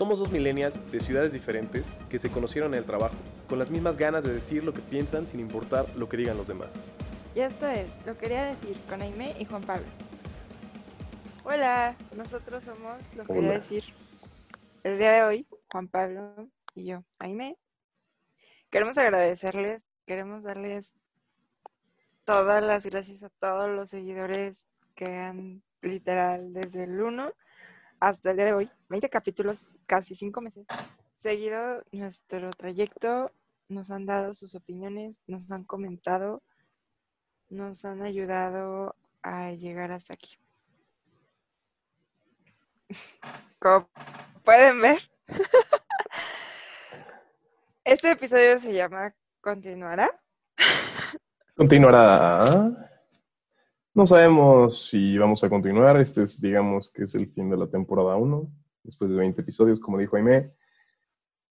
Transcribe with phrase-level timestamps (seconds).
[0.00, 3.14] Somos dos millennials de ciudades diferentes que se conocieron en el trabajo,
[3.50, 6.48] con las mismas ganas de decir lo que piensan sin importar lo que digan los
[6.48, 6.74] demás.
[7.34, 9.84] Y esto es Lo Quería Decir con Aime y Juan Pablo.
[11.44, 13.52] Hola, nosotros somos Lo Quería Hola.
[13.58, 13.84] Decir.
[14.84, 17.58] El día de hoy, Juan Pablo y yo, Aime,
[18.70, 20.94] queremos agradecerles, queremos darles
[22.24, 27.34] todas las gracias a todos los seguidores que han literal desde el 1
[28.00, 30.66] hasta el día de hoy, 20 capítulos, casi 5 meses,
[31.18, 33.30] seguido nuestro trayecto,
[33.68, 36.42] nos han dado sus opiniones, nos han comentado,
[37.50, 40.38] nos han ayudado a llegar hasta aquí.
[43.58, 43.88] Como
[44.44, 44.98] pueden ver,
[47.84, 50.10] este episodio se llama ¿Continuará?
[51.54, 52.89] Continuará.
[53.92, 56.00] No sabemos si vamos a continuar.
[56.00, 58.48] Este es, digamos, que es el fin de la temporada 1,
[58.84, 60.54] después de 20 episodios, como dijo Aime.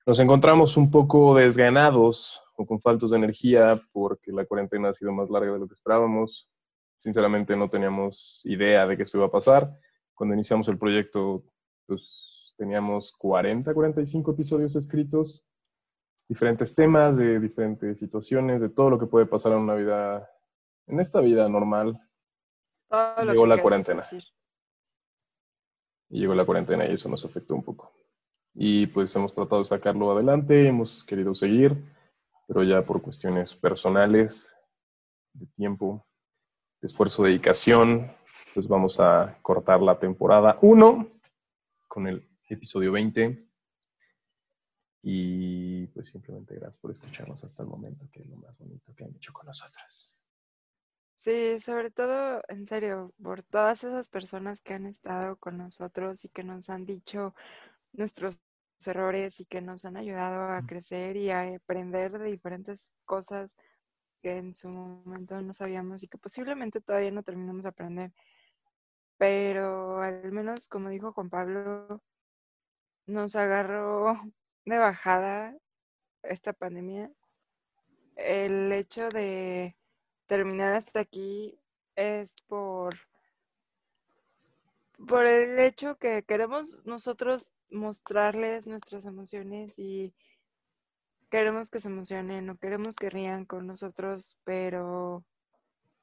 [0.05, 5.11] Nos encontramos un poco desganados o con faltos de energía porque la cuarentena ha sido
[5.11, 6.49] más larga de lo que esperábamos.
[6.97, 9.77] Sinceramente no teníamos idea de que esto iba a pasar.
[10.13, 11.43] Cuando iniciamos el proyecto,
[11.85, 15.45] pues teníamos 40, 45 episodios escritos,
[16.29, 20.29] diferentes temas, de diferentes situaciones, de todo lo que puede pasar en una vida,
[20.87, 21.99] en esta vida normal.
[22.89, 24.01] Todo Llegó la cuarentena.
[24.01, 24.23] decir.
[26.09, 27.93] Y llegó la cuarentena y eso nos afectó un poco.
[28.53, 31.75] Y pues hemos tratado de sacarlo adelante, hemos querido seguir,
[32.47, 34.55] pero ya por cuestiones personales,
[35.33, 36.05] de tiempo,
[36.81, 38.11] de esfuerzo, dedicación,
[38.53, 41.07] pues vamos a cortar la temporada 1
[41.87, 43.47] con el episodio 20.
[45.03, 49.05] Y pues simplemente gracias por escucharnos hasta el momento, que es lo más bonito que
[49.05, 50.18] han hecho con nosotros.
[51.19, 56.29] Sí, sobre todo, en serio, por todas esas personas que han estado con nosotros y
[56.29, 57.35] que nos han dicho
[57.91, 58.39] nuestros
[58.85, 63.57] errores y que nos han ayudado a crecer y a aprender de diferentes cosas
[64.21, 68.13] que en su momento no sabíamos y que posiblemente todavía no terminamos de aprender.
[69.17, 72.01] Pero al menos, como dijo Juan Pablo,
[73.07, 74.15] nos agarró
[74.63, 75.53] de bajada
[76.23, 77.11] esta pandemia.
[78.15, 79.75] El hecho de
[80.29, 81.59] terminar hasta aquí
[81.95, 82.95] es por,
[85.07, 90.13] por el hecho que queremos nosotros mostrarles nuestras emociones y
[91.31, 95.25] queremos que se emocionen, no queremos que rían con nosotros, pero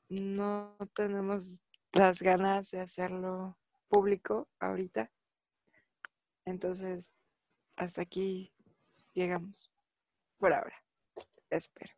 [0.08, 3.56] no tenemos las ganas de hacerlo
[3.88, 5.10] público ahorita.
[6.44, 7.12] Entonces,
[7.76, 8.52] hasta aquí
[9.14, 9.70] llegamos.
[10.38, 10.76] Por ahora.
[11.48, 11.95] Espero.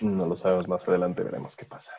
[0.00, 1.92] No lo sabemos más adelante, veremos qué pasa.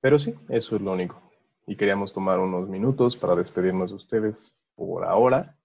[0.00, 1.20] Pero sí, eso es lo único.
[1.66, 5.56] Y queríamos tomar unos minutos para despedirnos de ustedes por ahora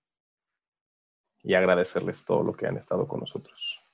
[1.44, 3.86] y agradecerles todo lo que han estado con nosotros.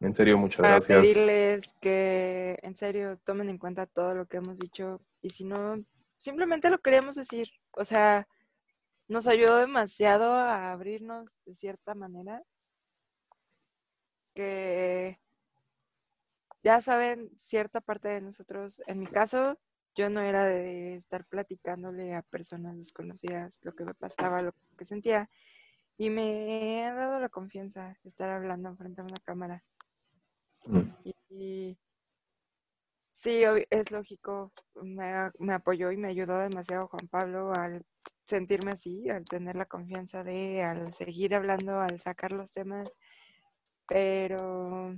[0.00, 1.02] En serio, muchas Para gracias.
[1.02, 5.84] pedirles que en serio tomen en cuenta todo lo que hemos dicho y si no,
[6.16, 7.50] simplemente lo queríamos decir.
[7.72, 8.26] O sea,
[9.08, 12.42] nos ayudó demasiado a abrirnos de cierta manera
[14.34, 15.19] que
[16.70, 18.80] ya saben cierta parte de nosotros.
[18.86, 19.58] En mi caso,
[19.96, 24.84] yo no era de estar platicándole a personas desconocidas lo que me pasaba, lo que
[24.84, 25.28] sentía.
[25.98, 29.64] Y me ha dado la confianza estar hablando frente a una cámara.
[30.64, 30.80] Mm.
[31.02, 31.78] Y, y
[33.10, 37.84] sí, es lógico, me, me apoyó y me ayudó demasiado Juan Pablo al
[38.26, 42.92] sentirme así, al tener la confianza de, al seguir hablando, al sacar los temas,
[43.88, 44.94] pero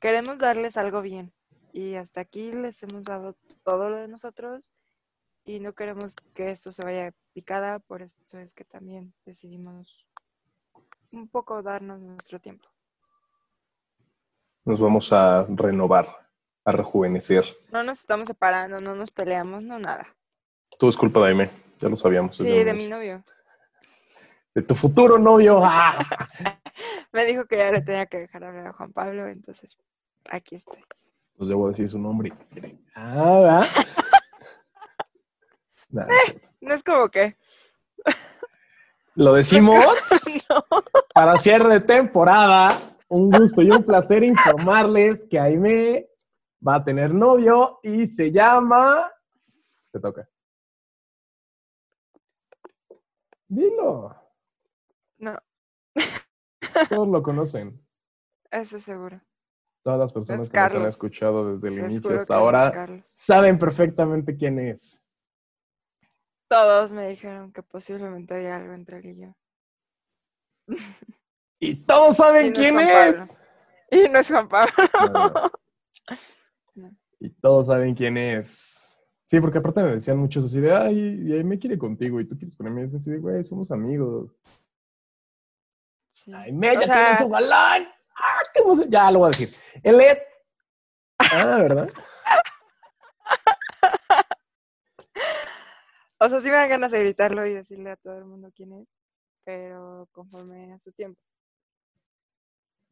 [0.00, 1.32] queremos darles algo bien
[1.72, 4.72] y hasta aquí les hemos dado todo lo de nosotros
[5.44, 10.08] y no queremos que esto se vaya picada, por eso es que también decidimos
[11.12, 12.68] un poco darnos nuestro tiempo.
[14.64, 16.08] Nos vamos a renovar,
[16.64, 17.44] a rejuvenecer.
[17.72, 20.06] No nos estamos separando, no nos peleamos, no nada.
[20.78, 22.36] Todo es culpa de Aime, ya lo sabíamos.
[22.36, 23.22] Sí, de mi novio.
[24.54, 25.60] De tu futuro novio.
[25.62, 26.04] ¡Ah!
[27.12, 29.76] Me dijo que ya le tenía que dejar hablar a Juan Pablo, entonces
[30.30, 30.82] aquí estoy.
[31.36, 32.32] Pues debo decir su nombre.
[32.94, 33.66] Ah, ¿verdad?
[35.92, 36.48] Nah, no es cierto.
[36.60, 37.36] No es como que.
[39.16, 39.84] Lo decimos
[40.48, 40.64] no.
[41.12, 42.68] para cierre de temporada.
[43.08, 46.08] Un gusto y un placer informarles que Aime
[46.66, 49.10] va a tener novio y se llama.
[49.90, 50.28] Te toca.
[53.48, 54.14] Dilo.
[55.18, 55.36] No,
[56.88, 57.80] Todos lo conocen.
[58.50, 59.20] eso seguro.
[59.82, 63.58] Todas las personas Es que nos han escuchado desde el Les inicio hasta ahora saben
[63.58, 65.02] perfectamente quién es.
[66.48, 69.34] Todos me dijeron que posiblemente había algo entre él y yo.
[71.60, 73.36] Y todos saben Y no es quién es.
[73.90, 74.72] Y no es Juan Pablo.
[75.12, 75.32] No,
[76.74, 76.96] no.
[77.20, 78.98] Y todos saben quién es.
[79.26, 82.56] Sí, porque aparte me decían muchos así de, ay, me quiere contigo y tú quieres
[82.56, 82.78] con él.
[82.78, 84.34] Y es así de, güey, somos amigos.
[86.34, 87.88] Ay, me, ya sea- tiene su galán.
[88.16, 88.62] Ah, qué.
[88.88, 89.54] Ya lo voy a decir.
[89.82, 90.18] Él es.
[91.18, 91.88] Ah, ¿verdad?
[96.22, 98.74] O sea, sí me dan ganas de gritarlo y decirle a todo el mundo quién
[98.74, 98.86] es,
[99.42, 101.18] pero conforme a su tiempo.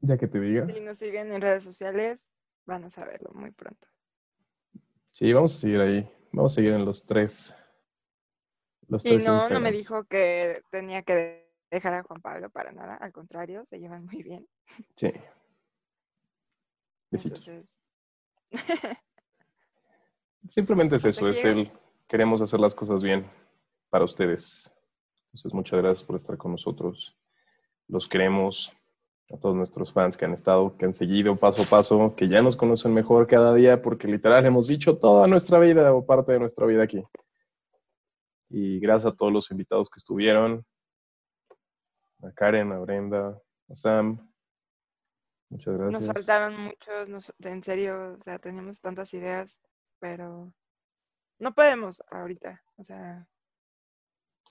[0.01, 0.67] Ya que te diga.
[0.67, 2.31] Si nos siguen en redes sociales,
[2.65, 3.87] van a saberlo muy pronto.
[5.13, 6.11] Sí, vamos a seguir ahí.
[6.33, 7.55] Vamos a seguir en los tres.
[8.87, 12.73] Los Y tres no, no me dijo que tenía que dejar a Juan Pablo para
[12.73, 14.49] nada, al contrario, se llevan muy bien.
[14.97, 15.13] Sí.
[17.11, 17.47] Besitos.
[17.49, 17.79] Entonces,
[20.49, 21.69] Simplemente es eso, es el
[22.07, 23.31] queremos hacer las cosas bien
[23.91, 24.73] para ustedes.
[25.27, 27.17] Entonces, muchas gracias por estar con nosotros.
[27.87, 28.73] Los queremos
[29.31, 32.41] a todos nuestros fans que han estado, que han seguido paso a paso, que ya
[32.41, 36.39] nos conocen mejor cada día, porque literal hemos dicho toda nuestra vida o parte de
[36.39, 37.05] nuestra vida aquí.
[38.49, 40.65] Y gracias a todos los invitados que estuvieron,
[42.23, 44.31] a Karen, a Brenda, a Sam.
[45.51, 46.01] Muchas gracias.
[46.03, 49.59] nos faltaron muchos, nos- en serio, o sea, teníamos tantas ideas,
[49.99, 50.53] pero
[51.39, 53.27] no podemos ahorita, o sea,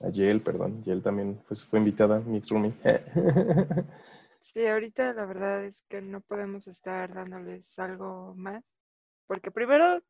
[0.00, 0.82] A Yel, perdón.
[0.84, 2.72] Yel también pues, fue invitada, mi ex roomie.
[4.40, 8.72] Sí, ahorita la verdad es que no podemos estar dándoles algo más,
[9.26, 10.00] porque primero,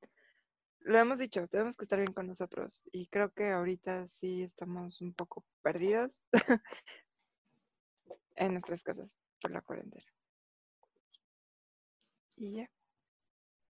[0.80, 5.00] lo hemos dicho, tenemos que estar bien con nosotros y creo que ahorita sí estamos
[5.00, 6.22] un poco perdidos
[8.38, 10.04] en nuestras casas por la cuarentena.
[12.36, 12.70] Y ya,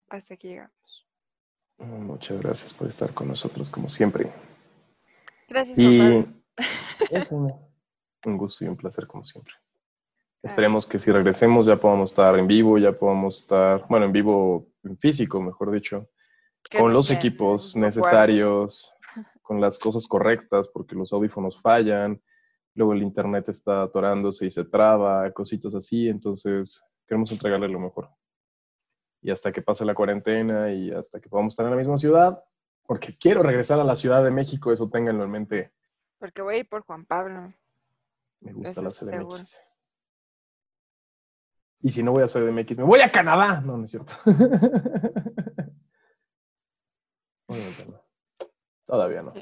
[0.10, 1.07] hasta aquí llegamos.
[1.77, 4.31] Muchas gracias por estar con nosotros, como siempre.
[5.50, 6.25] Gracias, Y
[7.12, 7.36] eso,
[8.25, 9.54] un gusto y un placer, como siempre.
[10.42, 14.68] Esperemos que si regresemos ya podamos estar en vivo, ya podamos estar, bueno, en vivo,
[14.83, 16.10] en físico, mejor dicho,
[16.77, 18.94] con los equipos necesarios,
[19.42, 22.21] con las cosas correctas, porque los audífonos fallan,
[22.75, 28.10] luego el internet está atorándose y se traba, cositas así, entonces queremos entregarle lo mejor.
[29.22, 32.44] Y hasta que pase la cuarentena y hasta que podamos estar en la misma ciudad,
[32.86, 35.72] porque quiero regresar a la Ciudad de México, eso ténganlo en mente.
[36.20, 37.54] Porque voy a ir por Juan Pablo.
[38.42, 38.92] Me gusta Eso la.
[38.92, 39.62] CDMX.
[41.81, 43.62] Y si no voy a CDMX, me voy a Canadá.
[43.62, 44.14] No, no es cierto.
[47.48, 48.02] Obviamente no.
[48.86, 49.34] Todavía no.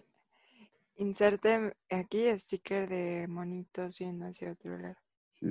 [1.02, 4.96] Inserte aquí sticker de monitos viendo hacia otro lado.
[5.40, 5.48] Sí.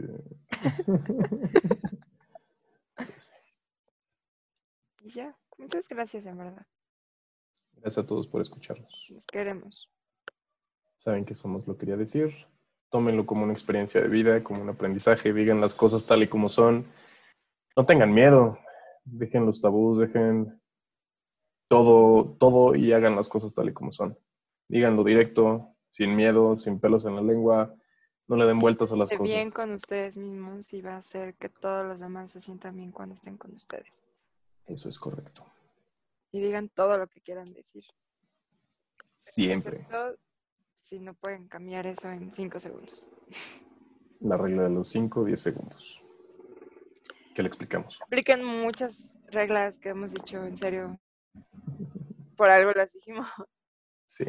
[5.02, 6.66] Y ya, muchas gracias en verdad.
[7.72, 9.08] Gracias a todos por escucharnos.
[9.10, 9.90] Nos queremos.
[10.98, 12.46] Saben que somos lo quería decir.
[12.90, 15.32] Tómenlo como una experiencia de vida, como un aprendizaje.
[15.32, 16.84] Digan las cosas tal y como son.
[17.74, 18.58] No tengan miedo.
[19.04, 20.60] Dejen los tabús, dejen
[21.68, 24.18] todo, todo y hagan las cosas tal y como son.
[24.70, 27.74] Díganlo directo, sin miedo, sin pelos en la lengua.
[28.28, 29.24] No le den Sí, vueltas a las cosas.
[29.24, 32.92] bien con ustedes mismos y va a hacer que todos los demás se sientan bien
[32.92, 34.06] cuando estén con ustedes.
[34.66, 35.44] Eso es correcto.
[36.30, 37.82] Y digan todo lo que quieran decir.
[39.18, 39.78] Siempre.
[39.80, 40.16] Excepto
[40.74, 43.08] si no pueden cambiar eso en cinco segundos.
[44.20, 46.04] La regla de los 5 o 10 segundos.
[47.34, 47.98] Que le explicamos.
[48.02, 51.00] Apliquen muchas reglas que hemos dicho, en serio.
[52.36, 53.26] Por algo las dijimos.
[54.04, 54.26] Sí.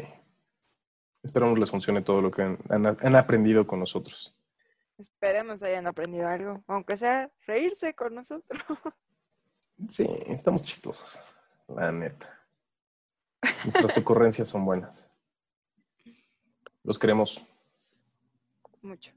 [1.22, 4.34] Esperamos les funcione todo lo que han, han- han aprendido con nosotros.
[4.98, 8.62] Esperemos hayan aprendido algo, aunque sea reírse con nosotros.
[9.88, 11.18] Sí, estamos chistosos.
[11.66, 12.38] La neta.
[13.64, 15.08] Nuestras ocurrencias son buenas.
[16.84, 17.40] Los queremos.
[18.80, 19.12] Mucho.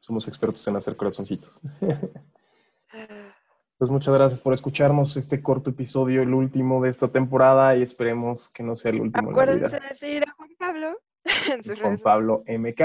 [0.00, 1.60] Somos expertos en hacer corazoncitos.
[3.78, 8.48] Pues muchas gracias por escucharnos este corto episodio, el último de esta temporada, y esperemos
[8.48, 9.88] que no sea el último Acuérdense vida.
[9.88, 10.98] de seguir a Juan Pablo
[11.52, 12.80] en sus Juan redes Pablo MK.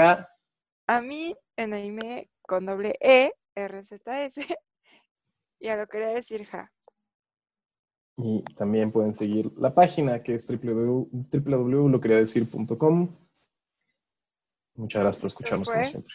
[0.86, 4.36] A mí, en Aime, con doble E, RZS.
[5.60, 6.70] Y a lo quería decir ja.
[8.18, 13.08] Y también pueden seguir la página que es www- www.loqueriadecir.com.
[14.74, 16.14] Muchas gracias por escucharnos como siempre.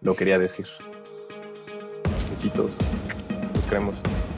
[0.00, 0.66] Lo quería decir.
[2.30, 2.78] Besitos.
[3.70, 4.29] Queremos.